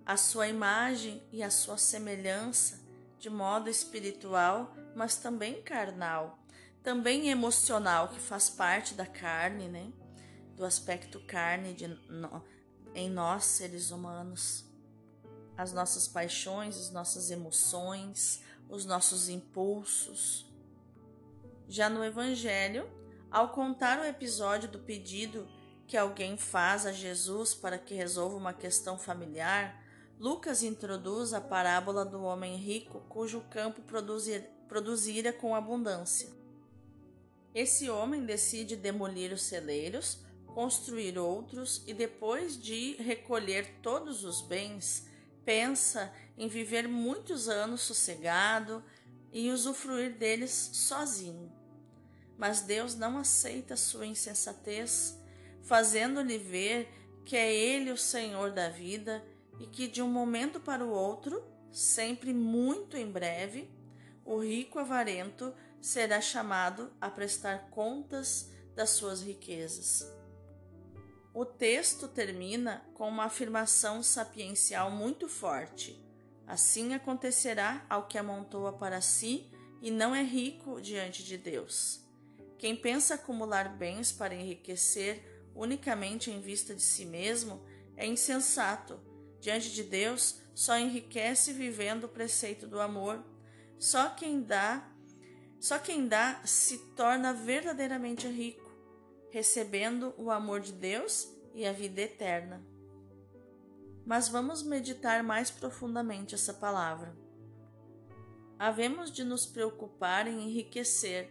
a 0.06 0.16
sua 0.18 0.48
imagem 0.48 1.22
e 1.32 1.44
a 1.44 1.52
sua 1.52 1.78
semelhança, 1.78 2.80
de 3.20 3.30
modo 3.30 3.70
espiritual, 3.70 4.74
mas 4.96 5.18
também 5.18 5.62
carnal, 5.62 6.39
também 6.84 7.30
emocional, 7.30 8.10
que 8.10 8.20
faz 8.20 8.50
parte 8.50 8.94
da 8.94 9.06
carne, 9.06 9.68
né? 9.68 9.92
Do 10.56 10.66
aspecto 10.66 11.20
carne 11.22 11.74
de, 11.74 11.88
no, 11.88 12.44
em 12.94 13.10
nós, 13.10 13.46
seres 13.46 13.92
humanos. 13.92 14.66
As 15.58 15.74
nossas 15.74 16.08
paixões, 16.08 16.78
as 16.78 16.92
nossas 16.92 17.30
emoções, 17.32 18.42
os 18.70 18.86
nossos 18.86 19.30
impulsos. 19.30 20.50
Já 21.68 21.90
no 21.90 22.04
Evangelho, 22.04 22.90
ao 23.30 23.50
contar 23.50 24.00
o 24.00 24.06
episódio 24.06 24.70
do 24.70 24.80
pedido 24.80 25.48
que 25.88 25.98
alguém 25.98 26.38
faz 26.38 26.86
a 26.86 26.92
Jesus 26.92 27.54
para 27.54 27.78
que 27.78 27.94
resolva 27.94 28.36
uma 28.36 28.54
questão 28.54 28.98
familiar, 28.98 29.84
Lucas 30.20 30.64
introduz 30.64 31.34
a 31.34 31.42
parábola 31.42 32.06
do 32.06 32.22
homem 32.24 32.56
rico 32.58 33.02
cujo 33.10 33.42
campo 33.50 33.82
produzir, 33.82 34.42
produzira 34.68 35.32
com 35.32 35.56
abundância. 35.56 36.39
Esse 37.54 37.90
homem 37.90 38.26
decide 38.26 38.76
demolir 38.76 39.34
os 39.34 39.44
celeiros, 39.44 40.20
construir 40.46 41.18
outros 41.18 41.84
e, 41.88 41.94
depois 41.94 42.62
de 42.62 42.96
recolher 42.96 43.80
todos 43.82 44.24
os 44.24 44.42
bens, 44.42 45.08
pensa 45.44 46.14
em 46.38 46.48
viver 46.48 46.88
muitos 46.88 47.50
anos 47.50 47.82
sossegado 47.82 48.84
e 49.32 49.50
usufruir 49.52 50.16
deles 50.16 50.72
sozinho. 50.74 51.52
Mas 52.38 52.62
Deus 52.62 52.96
não 52.96 53.18
aceita 53.18 53.76
sua 53.76 54.06
insensatez, 54.06 55.20
fazendo-lhe 55.64 56.38
ver 56.38 56.88
que 57.26 57.36
é 57.36 57.54
Ele 57.54 57.92
o 57.92 57.98
Senhor 57.98 58.52
da 58.52 58.70
vida 58.70 59.24
e 59.60 59.68
que 59.68 59.88
de 59.88 60.02
um 60.02 60.08
momento 60.08 60.60
para 60.60 60.86
o 60.86 60.90
outro, 60.90 61.44
sempre 61.72 62.34
muito 62.34 62.96
em 62.96 63.10
breve, 63.10 63.70
o 64.24 64.40
rico 64.40 64.80
avarento 64.80 65.54
será 65.82 66.22
chamado 66.22 66.92
a 67.00 67.10
prestar 67.10 67.70
contas 67.70 68.50
das 68.76 68.92
suas 68.92 69.22
riquezas. 69.22 70.06
O 71.34 71.46
texto 71.46 72.08
termina 72.08 72.84
com 72.94 73.08
uma 73.08 73.26
afirmação 73.26 74.02
sapiencial 74.02 74.92
muito 74.92 75.28
forte. 75.30 76.04
Assim 76.48 76.94
acontecerá 76.94 77.86
ao 77.90 78.08
que 78.08 78.18
amontoa 78.18 78.74
para 78.74 79.02
si 79.02 79.52
e 79.82 79.92
não 79.92 80.16
é 80.16 80.24
rico 80.24 80.82
diante 80.82 81.24
de 81.24 81.38
Deus. 81.38 82.04
Quem 82.58 82.76
pensa 82.76 83.16
acumular 83.16 83.78
bens 83.78 84.12
para 84.12 84.36
enriquecer 84.36 85.48
unicamente 85.56 86.32
em 86.32 86.42
vista 86.42 86.74
de 86.74 86.82
si 86.82 87.06
mesmo 87.06 87.64
é 87.96 88.06
insensato 88.06 89.00
Diante 89.40 89.72
de 89.72 89.84
Deus, 89.84 90.42
só 90.54 90.78
enriquece 90.78 91.54
vivendo 91.54 92.04
o 92.06 92.10
preceito 92.10 92.68
do 92.68 92.80
amor. 92.80 93.24
Só 93.78 94.10
quem 94.10 94.42
dá, 94.42 94.86
só 95.60 95.78
quem 95.78 96.08
dá 96.08 96.42
se 96.46 96.78
torna 96.96 97.34
verdadeiramente 97.34 98.28
rico, 98.28 98.70
recebendo 99.30 100.14
o 100.18 100.32
amor 100.32 100.62
de 100.62 100.72
Deus 100.72 101.28
e 101.54 101.66
a 101.66 101.74
vida 101.74 102.02
eterna. 102.02 102.64
Mas 104.06 104.30
vamos 104.30 104.64
meditar 104.64 105.22
mais 105.22 105.52
profundamente 105.52 106.34
essa 106.34 106.54
palavra. 106.54 107.14
Havemos 108.58 109.12
de 109.12 109.24
nos 109.24 109.46
preocupar 109.46 110.28
em 110.28 110.48
enriquecer, 110.48 111.30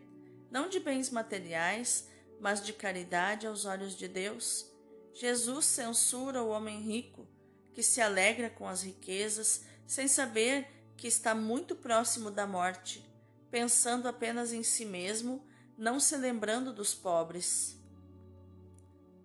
não 0.51 0.69
de 0.69 0.79
bens 0.79 1.11
materiais, 1.11 2.09
mas 2.41 2.65
de 2.65 2.73
caridade 2.73 3.47
aos 3.47 3.65
olhos 3.65 3.97
de 3.97 4.07
Deus. 4.07 4.71
Jesus 5.13 5.65
censura 5.65 6.43
o 6.43 6.51
homem 6.51 6.81
rico 6.81 7.27
que 7.73 7.83
se 7.83 8.01
alegra 8.01 8.51
com 8.51 8.69
as 8.69 8.83
riquezas, 8.83 9.65
sem 9.87 10.07
saber 10.07 10.67
que 10.97 11.07
está 11.07 11.35
muito 11.35 11.75
próximo 11.75 12.31
da 12.31 12.47
morte, 12.47 13.08
pensando 13.51 14.09
apenas 14.09 14.53
em 14.53 14.63
si 14.63 14.85
mesmo, 14.85 15.45
não 15.77 16.01
se 16.01 16.17
lembrando 16.17 16.73
dos 16.73 16.95
pobres. 16.95 17.79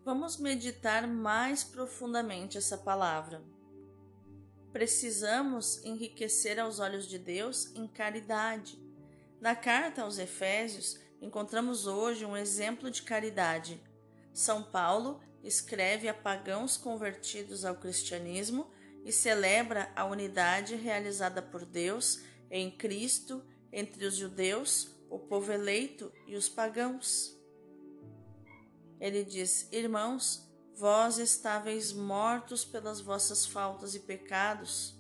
Vamos 0.06 0.38
meditar 0.38 1.08
mais 1.08 1.64
profundamente 1.64 2.58
essa 2.58 2.78
palavra. 2.78 3.42
Precisamos 4.72 5.84
enriquecer 5.84 6.60
aos 6.60 6.80
olhos 6.80 7.08
de 7.08 7.18
Deus 7.18 7.74
em 7.76 7.88
caridade. 7.88 8.82
Na 9.40 9.56
carta 9.56 10.02
aos 10.02 10.18
Efésios, 10.18 11.00
encontramos 11.22 11.86
hoje 11.88 12.26
um 12.26 12.36
exemplo 12.36 12.92
de 12.92 13.02
caridade. 13.02 13.82
São 14.34 14.64
Paulo 14.64 15.22
escreve 15.44 16.08
a 16.08 16.14
pagãos 16.14 16.78
convertidos 16.78 17.66
ao 17.66 17.76
cristianismo 17.76 18.72
e 19.06 19.12
celebra 19.12 19.92
a 19.96 20.06
unidade 20.06 20.76
realizada 20.76 21.42
por 21.42 21.66
Deus 21.66 22.22
em 22.50 22.72
Cristo 22.72 23.44
entre 23.74 24.06
os 24.06 24.16
judeus, 24.16 24.96
o 25.10 25.18
povo 25.18 25.52
eleito 25.52 26.14
e 26.28 26.36
os 26.36 26.48
pagãos. 26.48 27.36
Ele 29.00 29.26
diz: 29.26 29.68
Irmãos, 29.72 30.48
vós 30.76 31.18
estáveis 31.18 31.92
mortos 31.92 32.64
pelas 32.64 33.02
vossas 33.02 33.46
faltas 33.46 33.96
e 33.96 34.00
pecados. 34.00 34.96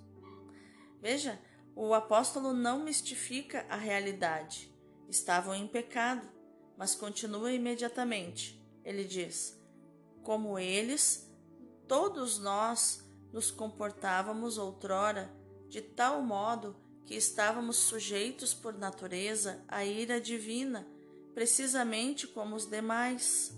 Veja, 0.99 1.39
o 1.75 1.93
apóstolo 1.93 2.51
não 2.51 2.83
mistifica 2.83 3.65
a 3.69 3.75
realidade. 3.75 4.73
Estavam 5.07 5.53
em 5.53 5.67
pecado, 5.67 6.27
mas 6.75 6.95
continua 6.95 7.53
imediatamente. 7.53 8.59
Ele 8.83 9.03
diz: 9.03 9.61
como 10.23 10.57
eles, 10.57 11.31
todos 11.87 12.39
nós 12.39 13.03
nos 13.31 13.51
comportávamos 13.51 14.57
outrora 14.57 15.31
de 15.67 15.81
tal 15.81 16.21
modo 16.21 16.75
que 17.05 17.15
estávamos 17.15 17.77
sujeitos 17.77 18.53
por 18.53 18.77
natureza 18.77 19.63
à 19.67 19.83
ira 19.83 20.19
divina, 20.19 20.87
precisamente 21.33 22.27
como 22.27 22.55
os 22.55 22.65
demais. 22.65 23.53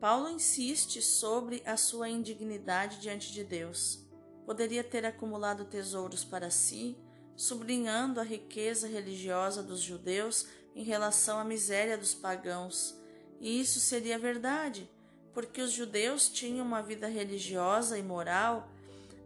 Paulo 0.00 0.28
insiste 0.28 1.00
sobre 1.00 1.62
a 1.64 1.76
sua 1.76 2.08
indignidade 2.08 3.00
diante 3.00 3.32
de 3.32 3.44
Deus. 3.44 4.04
Poderia 4.44 4.84
ter 4.84 5.06
acumulado 5.06 5.64
tesouros 5.64 6.24
para 6.24 6.50
si, 6.50 6.96
sublinhando 7.36 8.20
a 8.20 8.24
riqueza 8.24 8.86
religiosa 8.86 9.62
dos 9.62 9.80
judeus 9.80 10.46
em 10.74 10.82
relação 10.82 11.38
à 11.38 11.44
miséria 11.44 11.96
dos 11.96 12.14
pagãos. 12.14 12.98
E 13.40 13.60
isso 13.60 13.80
seria 13.80 14.18
verdade, 14.18 14.90
porque 15.32 15.62
os 15.62 15.72
judeus 15.72 16.28
tinham 16.28 16.66
uma 16.66 16.82
vida 16.82 17.06
religiosa 17.06 17.98
e 17.98 18.02
moral 18.02 18.68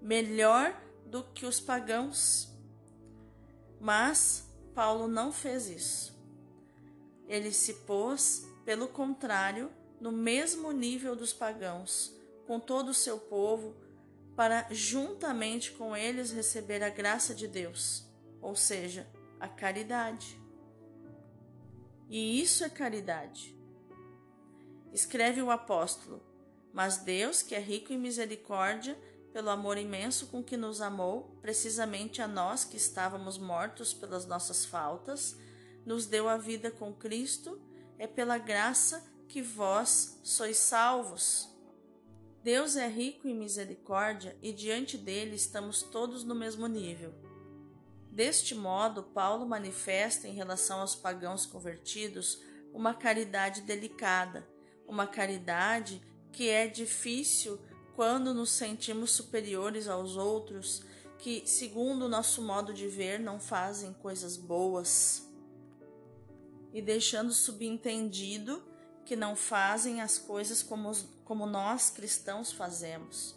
melhor 0.00 0.80
do 1.06 1.24
que 1.24 1.44
os 1.44 1.58
pagãos. 1.58 2.48
Mas 3.80 4.48
Paulo 4.74 5.08
não 5.08 5.32
fez 5.32 5.68
isso. 5.68 6.18
Ele 7.26 7.52
se 7.52 7.74
pôs, 7.74 8.46
pelo 8.64 8.88
contrário, 8.88 9.70
no 10.00 10.12
mesmo 10.12 10.72
nível 10.72 11.14
dos 11.14 11.32
pagãos, 11.32 12.14
com 12.46 12.58
todo 12.58 12.90
o 12.90 12.94
seu 12.94 13.18
povo, 13.18 13.76
para 14.34 14.66
juntamente 14.70 15.72
com 15.72 15.96
eles 15.96 16.30
receber 16.30 16.82
a 16.82 16.88
graça 16.88 17.34
de 17.34 17.48
Deus, 17.48 18.06
ou 18.40 18.54
seja, 18.54 19.06
a 19.40 19.48
caridade. 19.48 20.40
E 22.08 22.40
isso 22.40 22.64
é 22.64 22.70
caridade. 22.70 23.54
Escreve 24.92 25.42
o 25.42 25.50
apóstolo: 25.50 26.22
Mas 26.72 26.98
Deus, 26.98 27.42
que 27.42 27.54
é 27.54 27.60
rico 27.60 27.92
em 27.92 27.98
misericórdia, 27.98 28.96
pelo 29.38 29.50
amor 29.50 29.78
imenso 29.78 30.26
com 30.26 30.42
que 30.42 30.56
nos 30.56 30.80
amou, 30.80 31.38
precisamente 31.40 32.20
a 32.20 32.26
nós 32.26 32.64
que 32.64 32.76
estávamos 32.76 33.38
mortos 33.38 33.94
pelas 33.94 34.26
nossas 34.26 34.64
faltas, 34.64 35.36
nos 35.86 36.06
deu 36.06 36.28
a 36.28 36.36
vida 36.36 36.72
com 36.72 36.92
Cristo, 36.92 37.56
é 37.96 38.08
pela 38.08 38.36
graça 38.36 39.00
que 39.28 39.40
vós 39.40 40.18
sois 40.24 40.56
salvos. 40.56 41.48
Deus 42.42 42.74
é 42.74 42.88
rico 42.88 43.28
em 43.28 43.34
misericórdia 43.36 44.36
e 44.42 44.52
diante 44.52 44.98
dele 44.98 45.36
estamos 45.36 45.82
todos 45.82 46.24
no 46.24 46.34
mesmo 46.34 46.66
nível. 46.66 47.14
Deste 48.10 48.56
modo, 48.56 49.04
Paulo 49.04 49.46
manifesta 49.46 50.26
em 50.26 50.34
relação 50.34 50.80
aos 50.80 50.96
pagãos 50.96 51.46
convertidos 51.46 52.42
uma 52.72 52.92
caridade 52.92 53.60
delicada 53.60 54.44
uma 54.88 55.06
caridade 55.06 56.00
que 56.32 56.48
é 56.48 56.66
difícil 56.66 57.60
quando 57.98 58.32
nos 58.32 58.50
sentimos 58.50 59.10
superiores 59.10 59.88
aos 59.88 60.16
outros, 60.16 60.84
que, 61.18 61.42
segundo 61.48 62.04
o 62.04 62.08
nosso 62.08 62.40
modo 62.40 62.72
de 62.72 62.86
ver, 62.86 63.18
não 63.18 63.40
fazem 63.40 63.92
coisas 63.92 64.36
boas. 64.36 65.28
E 66.72 66.80
deixando 66.80 67.32
subentendido 67.32 68.62
que 69.04 69.16
não 69.16 69.34
fazem 69.34 70.00
as 70.00 70.16
coisas 70.16 70.62
como, 70.62 70.92
como 71.24 71.44
nós 71.44 71.90
cristãos 71.90 72.52
fazemos. 72.52 73.34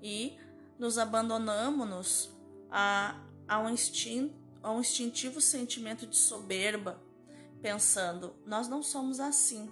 E 0.00 0.38
nos 0.78 0.96
abandonamos 0.96 2.30
a, 2.70 3.20
a, 3.48 3.58
um 3.58 3.68
instinto, 3.68 4.36
instintivo 4.78 5.40
sentimento 5.40 6.06
de 6.06 6.16
soberba, 6.16 7.02
pensando: 7.60 8.36
nós 8.46 8.68
não 8.68 8.84
somos 8.84 9.18
assim 9.18 9.68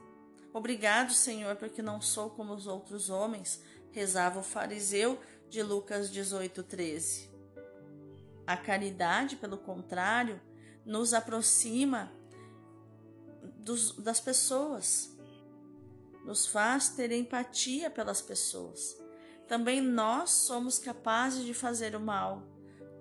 Obrigado, 0.52 1.14
Senhor, 1.14 1.56
porque 1.56 1.80
não 1.80 2.00
sou 2.00 2.28
como 2.28 2.52
os 2.52 2.66
outros 2.66 3.08
homens, 3.08 3.62
rezava 3.92 4.40
o 4.40 4.42
fariseu 4.42 5.18
de 5.48 5.62
Lucas 5.62 6.10
18:13. 6.10 7.30
A 8.46 8.56
caridade, 8.56 9.36
pelo 9.36 9.56
contrário, 9.56 10.40
nos 10.84 11.14
aproxima 11.14 12.12
dos, 13.58 13.92
das 13.92 14.20
pessoas, 14.20 15.16
nos 16.24 16.46
faz 16.46 16.88
ter 16.88 17.12
empatia 17.12 17.88
pelas 17.88 18.20
pessoas. 18.20 18.96
Também 19.46 19.80
nós 19.80 20.30
somos 20.30 20.78
capazes 20.78 21.44
de 21.44 21.54
fazer 21.54 21.94
o 21.94 22.00
mal, 22.00 22.42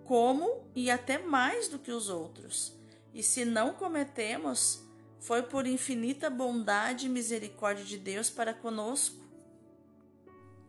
como 0.05 0.69
e 0.75 0.91
até 0.91 1.17
mais 1.17 1.67
do 1.67 1.79
que 1.79 1.91
os 1.91 2.09
outros. 2.09 2.75
E 3.13 3.23
se 3.23 3.45
não 3.45 3.73
cometemos, 3.73 4.83
foi 5.19 5.43
por 5.43 5.67
infinita 5.67 6.29
bondade 6.29 7.05
e 7.05 7.09
misericórdia 7.09 7.85
de 7.85 7.97
Deus 7.97 8.29
para 8.29 8.53
conosco. 8.53 9.20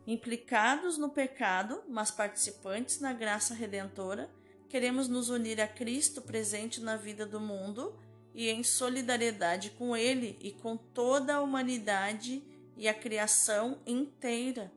Implicados 0.07 0.99
no 0.99 1.11
pecado, 1.11 1.83
mas 1.89 2.11
participantes 2.11 3.01
na 3.01 3.13
graça 3.13 3.55
redentora, 3.55 4.31
queremos 4.69 5.07
nos 5.07 5.29
unir 5.29 5.61
a 5.61 5.69
Cristo 5.69 6.21
presente 6.21 6.81
na 6.81 6.97
vida 6.97 7.25
do 7.25 7.39
mundo 7.39 7.97
e 8.35 8.49
em 8.49 8.65
solidariedade 8.65 9.71
com 9.71 9.97
Ele 9.97 10.39
e 10.41 10.51
com 10.53 10.77
toda 10.77 11.35
a 11.35 11.41
humanidade 11.41 12.43
e 12.77 12.89
a 12.89 12.95
criação 12.95 13.79
inteira, 13.87 14.73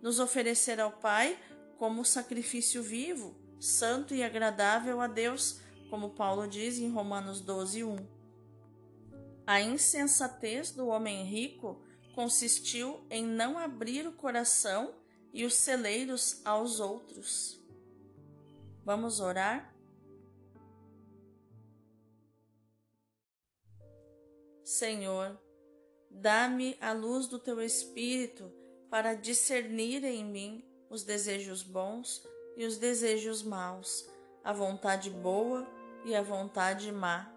nos 0.00 0.18
oferecer 0.18 0.80
ao 0.80 0.92
Pai 0.92 1.38
como 1.76 2.04
sacrifício 2.04 2.82
vivo, 2.82 3.34
santo 3.58 4.14
e 4.14 4.22
agradável 4.22 5.00
a 5.00 5.06
Deus, 5.06 5.60
como 5.90 6.10
Paulo 6.10 6.46
diz 6.46 6.78
em 6.78 6.90
Romanos 6.90 7.40
12, 7.40 7.84
1. 7.84 7.96
A 9.46 9.60
insensatez 9.60 10.70
do 10.70 10.86
homem 10.86 11.24
rico 11.24 11.82
consistiu 12.14 13.04
em 13.10 13.24
não 13.24 13.58
abrir 13.58 14.06
o 14.06 14.12
coração 14.12 14.94
e 15.32 15.44
os 15.44 15.54
celeiros 15.54 16.40
aos 16.44 16.80
outros. 16.80 17.60
Vamos 18.84 19.20
orar? 19.20 19.74
Senhor, 24.64 25.38
dá-me 26.10 26.76
a 26.80 26.92
luz 26.92 27.26
do 27.26 27.38
teu 27.38 27.60
Espírito 27.60 28.52
para 28.88 29.14
discernir 29.14 30.04
em 30.04 30.24
mim 30.24 30.64
os 30.88 31.02
desejos 31.04 31.62
bons 31.62 32.26
e 32.56 32.64
os 32.64 32.76
desejos 32.76 33.42
maus, 33.42 34.08
a 34.42 34.52
vontade 34.52 35.10
boa 35.10 35.66
e 36.04 36.14
a 36.14 36.22
vontade 36.22 36.90
má. 36.90 37.32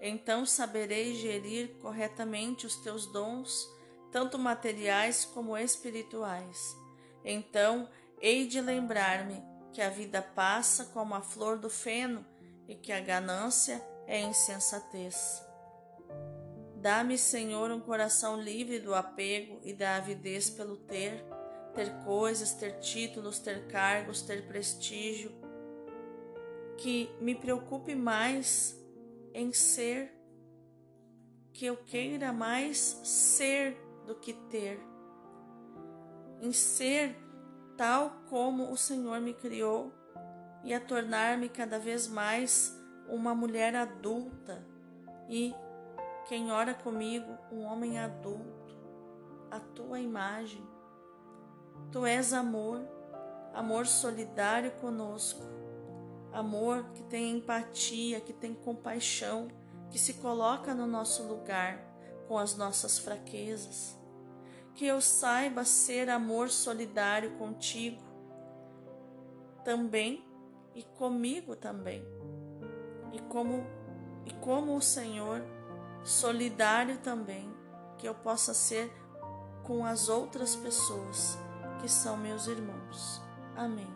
Então 0.00 0.44
saberei 0.44 1.14
gerir 1.14 1.78
corretamente 1.78 2.66
os 2.66 2.76
teus 2.76 3.06
dons, 3.06 3.68
tanto 4.12 4.38
materiais 4.38 5.24
como 5.24 5.56
espirituais. 5.56 6.76
Então 7.24 7.88
hei 8.20 8.46
de 8.46 8.60
lembrar-me 8.60 9.42
que 9.72 9.80
a 9.80 9.88
vida 9.88 10.22
passa 10.22 10.84
como 10.86 11.14
a 11.14 11.22
flor 11.22 11.58
do 11.58 11.68
feno 11.68 12.24
e 12.68 12.74
que 12.76 12.92
a 12.92 13.00
ganância 13.00 13.82
é 14.06 14.20
insensatez. 14.20 15.42
Dá-me, 16.76 17.16
Senhor, 17.16 17.70
um 17.70 17.80
coração 17.80 18.40
livre 18.40 18.78
do 18.78 18.94
apego 18.94 19.60
e 19.62 19.72
da 19.72 19.96
avidez 19.96 20.50
pelo 20.50 20.76
ter, 20.76 21.24
ter 21.74 21.90
coisas, 22.04 22.52
ter 22.54 22.80
títulos, 22.80 23.38
ter 23.38 23.66
cargos, 23.68 24.20
ter 24.20 24.46
prestígio, 24.46 25.32
que 26.76 27.08
me 27.20 27.34
preocupe 27.34 27.94
mais 27.94 28.76
em 29.32 29.52
ser, 29.52 30.12
que 31.52 31.66
eu 31.66 31.76
queira 31.76 32.32
mais 32.32 32.78
ser 33.04 33.76
do 34.06 34.14
que 34.14 34.32
ter, 34.32 34.80
em 36.40 36.52
ser 36.52 37.16
tal 37.76 38.10
como 38.28 38.70
o 38.70 38.76
Senhor 38.76 39.20
me 39.20 39.32
criou 39.32 39.92
e 40.64 40.74
a 40.74 40.80
tornar-me 40.80 41.48
cada 41.48 41.78
vez 41.78 42.06
mais 42.06 42.76
uma 43.08 43.34
mulher 43.34 43.74
adulta 43.74 44.64
e 45.28 45.54
quem 46.26 46.52
ora 46.52 46.74
comigo, 46.74 47.36
um 47.50 47.62
homem 47.62 47.98
adulto, 47.98 48.76
a 49.50 49.58
tua 49.58 49.98
imagem. 50.00 50.64
Tu 51.90 52.06
és 52.06 52.32
amor, 52.32 52.80
amor 53.52 53.86
solidário 53.86 54.70
conosco, 54.72 55.42
amor 56.32 56.84
que 56.94 57.02
tem 57.04 57.36
empatia, 57.36 58.20
que 58.20 58.32
tem 58.32 58.54
compaixão, 58.54 59.48
que 59.90 59.98
se 59.98 60.14
coloca 60.14 60.72
no 60.74 60.86
nosso 60.86 61.24
lugar 61.24 61.91
com 62.32 62.38
as 62.38 62.56
nossas 62.56 62.98
fraquezas. 62.98 63.94
Que 64.74 64.86
eu 64.86 65.02
saiba 65.02 65.66
ser 65.66 66.08
amor 66.08 66.48
solidário 66.48 67.36
contigo 67.36 68.02
também 69.62 70.24
e 70.74 70.82
comigo 70.82 71.54
também. 71.54 72.02
E 73.12 73.20
como 73.28 73.66
e 74.24 74.32
como 74.40 74.74
o 74.74 74.80
Senhor 74.80 75.42
solidário 76.02 76.96
também, 77.00 77.54
que 77.98 78.08
eu 78.08 78.14
possa 78.14 78.54
ser 78.54 78.90
com 79.62 79.84
as 79.84 80.08
outras 80.08 80.56
pessoas 80.56 81.36
que 81.82 81.88
são 81.88 82.16
meus 82.16 82.46
irmãos. 82.46 83.20
Amém. 83.54 83.92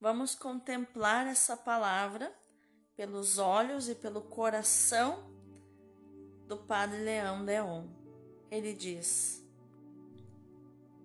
Vamos 0.00 0.34
contemplar 0.34 1.28
essa 1.28 1.56
palavra 1.56 2.41
pelos 2.96 3.38
olhos 3.38 3.88
e 3.88 3.94
pelo 3.94 4.20
coração 4.20 5.24
do 6.46 6.56
Padre 6.56 6.98
Leão 6.98 7.44
Deon. 7.44 7.86
Ele 8.50 8.74
diz: 8.74 9.42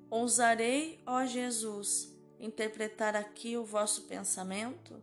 Ousarei, 0.10 1.02
ó 1.06 1.26
Jesus, 1.26 2.16
interpretar 2.40 3.16
aqui 3.16 3.58
o 3.58 3.66
vosso 3.66 4.04
pensamento? 4.04 5.02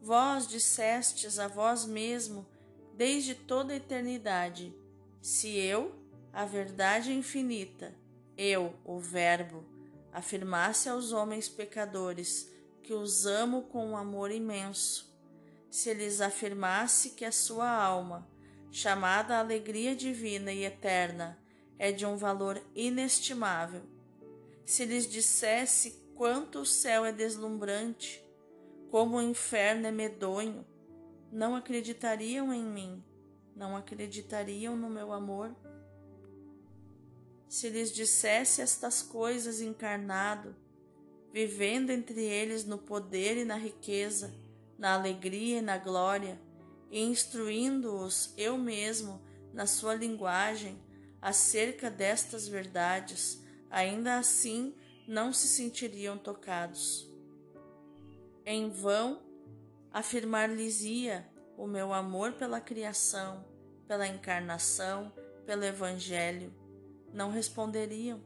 Vós 0.00 0.48
dissestes 0.48 1.38
a 1.38 1.46
vós 1.46 1.84
mesmo 1.84 2.46
desde 2.94 3.34
toda 3.34 3.72
a 3.72 3.76
eternidade: 3.76 4.74
se 5.20 5.56
eu, 5.56 5.94
a 6.32 6.44
verdade 6.44 7.12
infinita, 7.12 7.94
eu, 8.36 8.74
o 8.84 8.98
Verbo, 8.98 9.64
afirmasse 10.12 10.88
aos 10.88 11.12
homens 11.12 11.48
pecadores 11.48 12.50
que 12.82 12.92
os 12.92 13.26
amo 13.26 13.62
com 13.62 13.90
um 13.90 13.96
amor 13.96 14.30
imenso, 14.30 15.11
se 15.72 15.94
lhes 15.94 16.20
afirmasse 16.20 17.12
que 17.12 17.24
a 17.24 17.32
sua 17.32 17.66
alma, 17.66 18.28
chamada 18.70 19.38
alegria 19.38 19.96
divina 19.96 20.52
e 20.52 20.66
eterna, 20.66 21.42
é 21.78 21.90
de 21.90 22.04
um 22.04 22.14
valor 22.14 22.62
inestimável, 22.76 23.80
se 24.66 24.84
lhes 24.84 25.08
dissesse 25.08 26.04
quanto 26.14 26.58
o 26.58 26.66
céu 26.66 27.06
é 27.06 27.10
deslumbrante, 27.10 28.22
como 28.90 29.16
o 29.16 29.22
inferno 29.22 29.86
é 29.86 29.90
medonho, 29.90 30.62
não 31.32 31.56
acreditariam 31.56 32.52
em 32.52 32.62
mim, 32.62 33.02
não 33.56 33.74
acreditariam 33.74 34.76
no 34.76 34.90
meu 34.90 35.10
amor? 35.10 35.56
Se 37.48 37.70
lhes 37.70 37.90
dissesse 37.90 38.60
estas 38.60 39.00
coisas 39.00 39.62
encarnado, 39.62 40.54
vivendo 41.32 41.88
entre 41.88 42.20
eles 42.20 42.66
no 42.66 42.76
poder 42.76 43.38
e 43.38 43.44
na 43.46 43.56
riqueza, 43.56 44.41
na 44.82 44.94
alegria 44.94 45.58
e 45.58 45.62
na 45.62 45.78
glória, 45.78 46.40
e 46.90 47.00
instruindo-os 47.00 48.34
eu 48.36 48.58
mesmo 48.58 49.22
na 49.52 49.64
sua 49.64 49.94
linguagem 49.94 50.76
acerca 51.20 51.88
destas 51.88 52.48
verdades, 52.48 53.40
ainda 53.70 54.18
assim 54.18 54.74
não 55.06 55.32
se 55.32 55.46
sentiriam 55.46 56.18
tocados. 56.18 57.08
Em 58.44 58.70
vão 58.70 59.22
afirmar-lhes-ia 59.92 61.30
o 61.56 61.68
meu 61.68 61.92
amor 61.92 62.32
pela 62.32 62.60
criação, 62.60 63.44
pela 63.86 64.08
encarnação, 64.08 65.12
pelo 65.46 65.62
Evangelho. 65.62 66.52
Não 67.12 67.30
responderiam. 67.30 68.20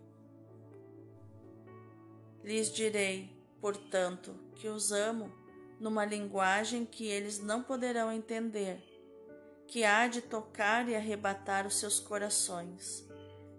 Lhes 2.43 2.73
direi, 2.73 3.31
portanto, 3.61 4.35
que 4.55 4.69
os 4.69 4.91
amo 4.91 5.31
numa 5.79 6.05
linguagem 6.05 6.85
que 6.85 7.07
eles 7.07 7.39
não 7.39 7.63
poderão 7.63 8.13
entender, 8.13 8.83
que 9.67 9.85
há 9.85 10.07
de 10.07 10.21
tocar 10.23 10.89
e 10.89 10.95
arrebatar 10.95 11.67
os 11.67 11.79
seus 11.79 11.99
corações, 12.01 13.07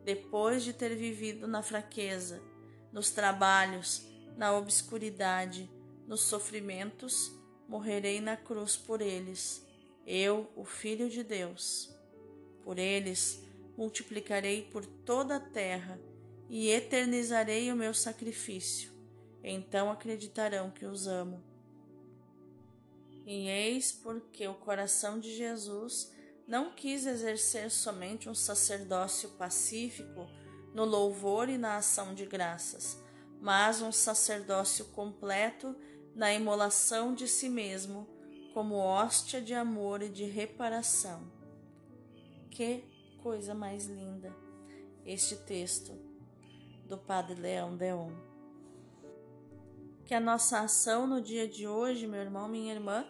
depois 0.03 0.63
de 0.63 0.73
ter 0.73 0.95
vivido 0.95 1.47
na 1.47 1.61
fraqueza, 1.61 2.41
nos 2.91 3.11
trabalhos, 3.11 4.05
na 4.35 4.55
obscuridade, 4.55 5.69
nos 6.07 6.21
sofrimentos, 6.21 7.31
morrerei 7.67 8.21
na 8.21 8.37
cruz 8.37 8.77
por 8.77 9.01
eles, 9.01 9.65
eu, 10.05 10.49
o 10.55 10.63
Filho 10.63 11.09
de 11.09 11.23
Deus. 11.23 11.93
Por 12.63 12.79
eles 12.79 13.43
multiplicarei 13.77 14.63
por 14.63 14.85
toda 14.85 15.35
a 15.35 15.39
terra 15.39 15.99
e 16.49 16.69
eternizarei 16.69 17.71
o 17.71 17.75
meu 17.75 17.93
sacrifício. 17.93 18.91
Então 19.43 19.91
acreditarão 19.91 20.71
que 20.71 20.85
os 20.85 21.07
amo. 21.07 21.43
E 23.27 23.49
eis 23.49 23.91
porque 23.91 24.47
o 24.47 24.53
coração 24.53 25.19
de 25.19 25.35
Jesus 25.35 26.13
não 26.47 26.71
quis 26.71 27.05
exercer 27.05 27.69
somente 27.69 28.29
um 28.29 28.33
sacerdócio 28.33 29.31
pacífico 29.31 30.25
no 30.73 30.85
louvor 30.85 31.49
e 31.49 31.57
na 31.57 31.75
ação 31.75 32.15
de 32.15 32.25
graças, 32.25 32.97
mas 33.41 33.81
um 33.81 33.91
sacerdócio 33.91 34.85
completo 34.85 35.75
na 36.15 36.33
imolação 36.33 37.13
de 37.13 37.27
si 37.27 37.49
mesmo, 37.49 38.07
como 38.53 38.75
hóstia 38.75 39.41
de 39.41 39.53
amor 39.53 40.01
e 40.01 40.07
de 40.07 40.23
reparação. 40.23 41.29
Que 42.49 42.85
coisa 43.21 43.53
mais 43.53 43.87
linda! 43.87 44.33
Este 45.05 45.35
texto 45.35 45.91
do 46.85 46.97
Padre 46.97 47.35
Leão 47.35 47.75
Deon. 47.75 48.11
Que 50.05 50.13
a 50.13 50.19
nossa 50.21 50.61
ação 50.61 51.05
no 51.05 51.21
dia 51.21 51.45
de 51.45 51.67
hoje, 51.67 52.07
meu 52.07 52.21
irmão, 52.21 52.47
minha 52.47 52.73
irmã, 52.73 53.05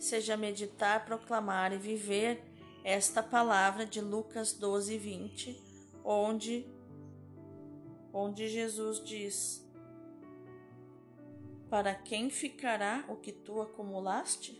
seja 0.00 0.36
meditar, 0.36 1.04
proclamar 1.04 1.72
e 1.72 1.76
viver 1.76 2.42
esta 2.82 3.22
palavra 3.22 3.84
de 3.84 4.00
Lucas 4.00 4.54
12, 4.54 4.96
20, 4.96 5.62
onde, 6.02 6.66
onde 8.12 8.48
Jesus 8.48 9.04
diz: 9.04 9.64
Para 11.68 11.94
quem 11.94 12.30
ficará 12.30 13.04
o 13.08 13.16
que 13.16 13.30
tu 13.30 13.60
acumulaste? 13.60 14.58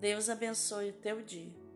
Deus 0.00 0.28
abençoe 0.28 0.90
o 0.90 0.94
teu 0.94 1.22
dia. 1.22 1.67